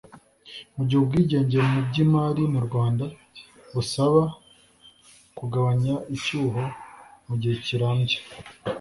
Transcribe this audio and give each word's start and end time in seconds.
mu 0.75 0.81
gihe 0.87 0.99
ubwigenge 1.01 1.57
mu 1.71 1.79
by'imari 1.87 2.43
mu 2.53 2.59
rwanda 2.67 3.05
busaba 3.73 4.21
kugabanya 5.37 5.95
icyuho 6.15 6.63
mu 7.27 7.35
gihe 7.41 7.55
kirambye, 7.65 8.17